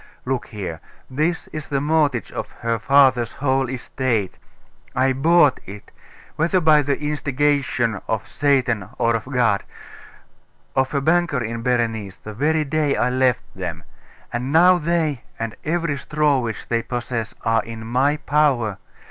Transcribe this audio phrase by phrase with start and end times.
[0.25, 0.81] Look here!
[1.11, 4.39] This is the mortgage of her father's whole estate.
[4.95, 5.91] I bought it
[6.37, 9.63] whether by the instigation of Satan or of God
[10.75, 13.83] of a banker in Berenice, the very day I left them;
[14.33, 18.79] and now they, and every straw which they possess, are in my power.